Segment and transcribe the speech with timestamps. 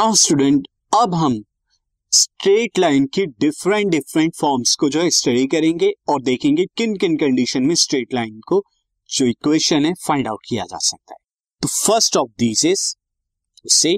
[0.00, 1.34] Now student अब हम
[2.12, 7.16] straight line की डिफरेंट डिफरेंट फॉर्म्स को जो है स्टडी करेंगे और देखेंगे किन किन
[7.16, 8.62] कंडीशन में स्ट्रेट लाइन को
[9.10, 11.18] जो इक्वेशन है फाइंड आउट किया जा सकता है।
[11.62, 12.94] तो फ़र्स्ट ऑफ़ दिस इज़
[13.66, 13.92] से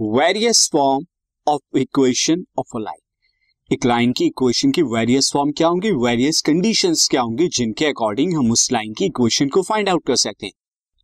[0.00, 1.04] various form
[1.46, 5.90] of equation of a line एक लाइन की इक्वेशन की वेरियस फॉर्म क्या होंगी?
[5.90, 10.16] वेरियस कंडीशन क्या होंगी जिनके अकॉर्डिंग हम उस लाइन की इक्वेशन को फाइंड आउट कर
[10.16, 10.52] सकते हैं।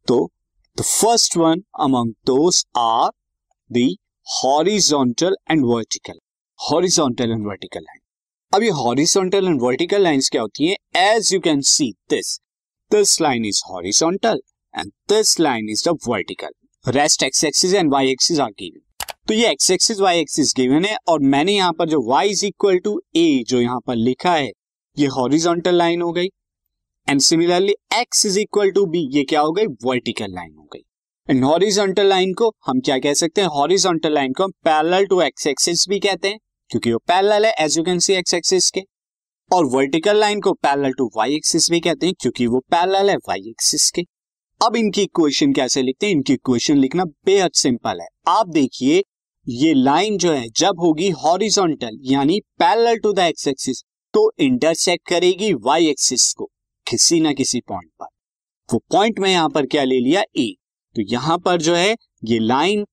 [0.07, 0.33] तो
[0.79, 3.11] the first one among those are
[3.73, 6.19] the horizontal and vertical
[6.61, 8.01] horizontal and vertical line
[8.52, 10.77] अब ये हॉरिजॉन्टल एंड वर्टिकल लाइंस क्या होती हैं?
[10.97, 12.38] As you can see this
[12.91, 14.41] this line is horizontal
[14.74, 18.80] and this line is the vertical rest X axis and Y axis are given
[19.29, 22.45] तो ये X axis Y axis given है और मैंने यहाँ पर जो y is
[22.46, 24.51] equal to A जो यहाँ पर लिखा है,
[24.96, 26.27] ये हॉरिजॉन्टल लाइन हो गई.
[27.09, 29.66] And similarly x is equal to B ये क्या हो गई?
[29.85, 30.82] वर्टिकल लाइन हो गई.
[31.29, 33.49] एंड हॉरिजॉन्टल लाइन को हम क्या कह सकते हैं?
[33.49, 36.38] हॉरिजॉन्टल लाइन को हम पैरेलल टू एक्स एक्सिस भी कहते हैं,
[36.71, 38.80] क्योंकि वो पैरेलल है as you can see X axis के।
[39.51, 43.16] और वर्टिकल लाइन को पैरेलल टू वाई एक्सिस भी कहते हैं, क्योंकि वो पैरेलल है
[43.19, 44.02] वाई एक्सिस के।
[44.60, 46.13] अब इनकी इक्वेशन कैसे लिखते हैं?
[46.13, 49.02] इनकी इक्वेशन लिखना बेहद सिंपल है। आप देखिए,
[49.47, 53.82] ये लाइन जो है, जब होगी हॉरिजॉन्टल यानी parallel to the X axis
[54.15, 56.49] तो इंटरसेक्ट करेगी वाई एक्सिस को,
[56.87, 58.07] किसी ना किसी पॉइंट पर।
[58.69, 60.23] वो पॉइंट में यहाँ पर क्या ले लिया?
[60.37, 60.54] ए
[60.97, 61.95] तो यहाँ पर जो है,
[62.25, 62.85] ये लाइन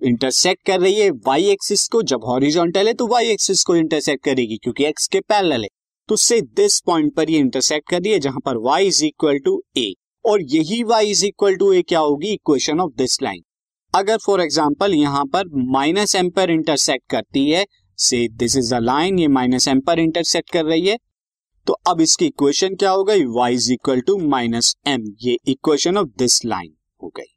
[0.00, 4.24] इंटरसेक्ट कर रही है वाई एक्सिस को, जब हॉरिजॉन्टल है तो वाई एक्सिस को इंटरसेक्ट
[4.24, 5.68] करेगी, क्योंकि एक्स के पैरेलल है।
[6.08, 9.38] तो से दिस पॉइंट पर ये इंटरसेक्ट कर रही है, जहाँ पर y is equal
[9.38, 9.92] to A
[10.24, 12.32] और यही y is equal to A क्या होगी?
[12.32, 13.42] इक्वेशन ऑफ़ दिस लाइन
[13.94, 17.64] अगर फॉर एग्ज़ाम्पल यहाँ पर माइनस एम पर इंटरसेक्ट करती है
[17.98, 20.96] से दिस इज़ द लाइन ये माइनस एम पर इंटरसेक्ट कर रही है
[21.66, 23.24] तो अब इसकी इक्वेशन क्या हो गई?
[23.38, 27.34] y is equal to minus M ये इक्वेशन ऑफ़ दिस लाइन हो गई।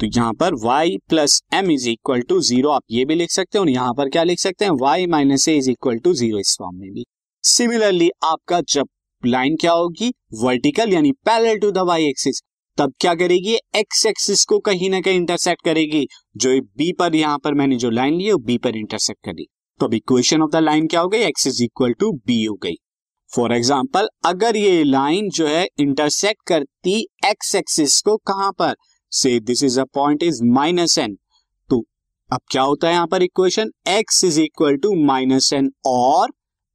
[0.00, 3.58] तो यहाँ पर y plus M is equal to zero आप ये भी लिख सकते
[3.58, 4.72] हैं और यहाँ पर क्या लिख सकते हैं?
[4.72, 7.04] y minus A is equal to zero इस फॉर्म में भी।
[7.44, 8.88] सिमिलरली आपका जब
[9.22, 10.12] लाइन क्या होगी?
[10.42, 12.40] वर्टिकल यानी parallel to the Y axis
[12.78, 13.54] तब क्या करेगी?
[13.76, 16.06] एक्स एक्सिस को कहीं ना कहीं इंटरसेक्ट करेगी।
[16.36, 19.46] जो बी पर यहाँ पर मैंने जो लाइन ली है बी पर इंटरसेक्ट करी
[19.80, 21.22] तो अब इक्वेशन ऑफ़ द लाइन क्या हो गई?
[21.22, 22.74] X is equal to B हो गई।
[23.30, 28.74] फॉर एग्ज़ाम्पल अगर ये लाइन जो है इंटरसेक्ट करती एक्स एक्सिस को कहाँ पर?
[29.12, 31.16] से this is a point is minus n
[31.70, 31.84] तो
[32.30, 36.32] अब क्या होता है यहाँ पर equation x is equal to minus n और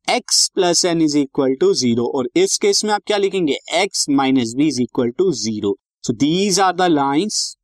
[0.08, 3.58] x plus n is equal to zero और इस केस में आप क्या लिखेंगे?
[3.74, 7.56] X minus b is equal to zero so these are the lines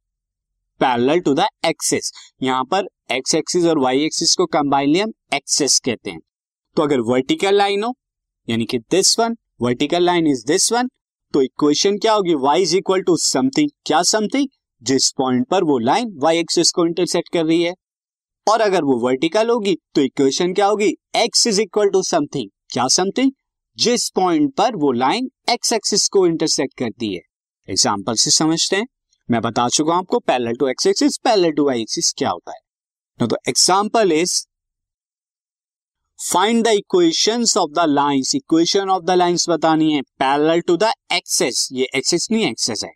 [0.82, 2.12] parallel to the axes
[2.44, 6.20] यहाँ पर x axis और वाई एक्सिस को कंबाइनली हम एक्सेस कहते हैं।
[6.78, 7.94] तो अगर वर्टिकल लाइन हो,
[8.48, 10.90] यानी कि this one vertical line is this one
[11.34, 12.36] तो इक्वेशन क्या होगी?
[12.36, 14.48] Y is equal to something क्या समथिंग
[14.82, 17.74] जिस पॉइंट पर वो लाइन वाई एक्सिस को इंटरसेक्ट कर रही है।
[18.48, 20.94] और अगर वो वर्टिकल होगी तो इक्वेशन क्या होगी?
[21.16, 23.32] X is equal to something क्या समथिंग
[23.78, 27.22] जिस पॉइंट पर वो लाइन एक्स एक्सिस को इंटरसेक्ट करती है।
[27.68, 28.88] एग्ज़ाम्पल से समझते हैं।
[29.30, 32.52] मैं बता चुका हूँ आपको parallel to X axis parallel to Y axis क्या होता
[32.52, 32.60] है।
[33.20, 34.34] तो example is
[36.20, 40.92] find the equations of the lines equation of the lines बतानी है। पैरेलल टू द
[41.14, 42.92] एक्सेस ये एक्सेस नहीं एक्सेस है।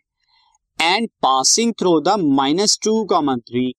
[0.78, 3.72] And passing through the minus two comma three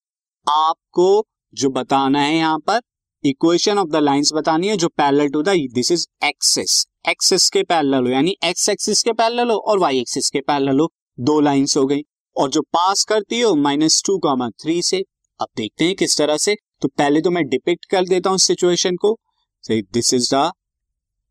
[0.48, 2.82] आपको जो बताना है यहाँ पर
[3.24, 8.06] इक्वेशन ऑफ़ द लाइंस बतानी है जो parallel to this is axes axes के पैरेलल
[8.06, 10.88] हो, यानी एक्स एक्सिस के पैरेलल हो और वाई एक्सिस के पैरेलल हो,
[11.20, 12.02] दो लाइंस हो गई।
[12.36, 15.04] और जो पास करती हो माइनस टू कॉमा थ्री से,
[15.40, 18.96] अब देखते हैं किस तरह से। तो पहले तो मैं डिपिक्ट कर देता हूँ सिचुएशन
[18.96, 19.18] को।
[19.64, 20.52] This is the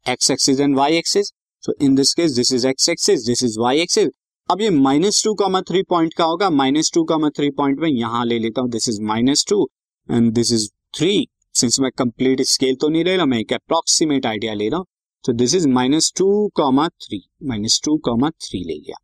[0.07, 1.27] X axis and Y axis
[1.63, 4.09] so in this case this is X axis this is Y axis
[4.49, 7.89] अब ये minus two comma three point का होगा। Minus two comma three point में
[7.89, 9.69] यहाँ ले लेता हूँ। This is minus two
[10.09, 14.27] and this is three since मैं कंप्लीट स्केल तो नहीं ले रहा, मैं एक अप्रोक्सीमेट
[14.27, 14.87] आइडिया ले रहा हूँ।
[15.25, 18.97] तो this is minus two comma three minus two comma three ले गया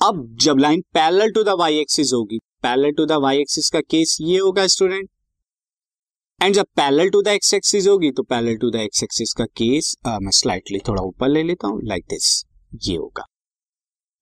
[0.00, 3.80] अब जब line parallel to the Y axis होगी parallel to the Y axis का
[3.80, 5.08] केस ये होगा स्टूडेंट
[6.40, 9.44] एंड जब parallel to the X axis होगी तो parallel to the X axis का
[9.56, 12.44] केस मैं स्लाइटली थोड़ा ऊपर ले लेता हूँ। लाइक दिस
[12.82, 13.26] ये होगा।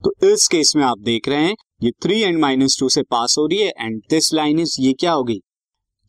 [0.03, 3.35] तो इस केस में आप देख रहे हैं, ये थ्री एंड माइनस टू से पास
[3.39, 5.41] हो रही है एंड दिस लाइन इज़ ये क्या होगी?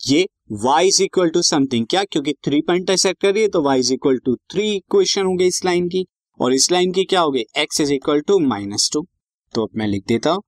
[0.01, 0.25] ये
[0.65, 2.03] y is equal to something क्या?
[2.03, 5.33] क्योंकि थ्री पॉइंट इंटरसेक्ट कर रही है तो y is equal to three equation हो
[5.35, 6.05] गई इस लाइन की,
[6.39, 9.05] और इस लाइन की क्या हो गई x is equal to minus two
[9.53, 10.43] तो अब मैं लिख देता हूँ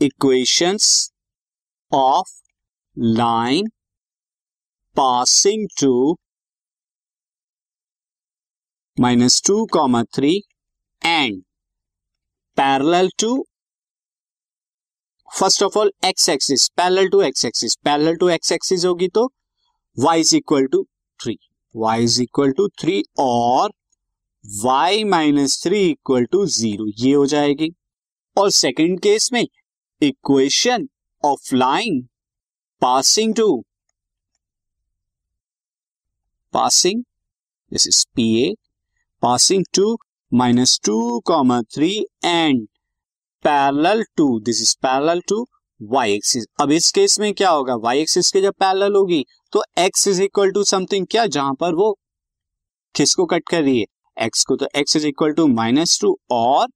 [0.00, 0.90] equations
[1.92, 2.32] of
[2.96, 3.68] line
[4.96, 6.16] passing to
[8.98, 10.36] minus two comma three
[11.02, 11.42] and
[12.56, 13.34] parallel to
[15.28, 19.28] first of all X axis parallel to X axis parallel to X axis होगी तो
[19.96, 20.82] y is equal to
[21.20, 21.36] three
[21.74, 23.72] Y is equal to three और
[24.64, 27.68] y minus three equal to zero ये हो जाएगी।
[28.36, 29.44] और second case में
[30.02, 30.88] equation
[31.22, 32.00] of line
[32.82, 33.46] passing to
[36.54, 37.02] passing
[37.72, 38.52] this is P A
[39.22, 39.96] passing to
[40.34, 41.90] minus two comma three
[42.24, 42.66] and
[43.44, 45.36] parallel to this is parallel to
[45.80, 47.74] Y axis अब इस case में क्या होगा?
[47.74, 49.22] वाई एक्सिस के जब पैरेलल होगी
[49.52, 51.26] तो X is equal to something क्या?
[51.26, 51.92] जहाँ पर वो
[52.94, 53.86] किसको कट कर रही है?
[54.16, 56.66] एक्स को। तो X is equal to minus two और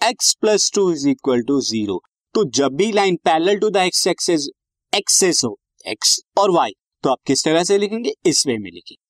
[0.00, 2.00] X plus two is equal to zero
[2.34, 4.48] तो जब भी line parallel to the X axis
[4.92, 6.72] axes हो एक्स और वाई
[7.04, 8.12] तो आप किस तरह से लिखेंगे?
[8.26, 9.09] इस वे में लिखेंगे।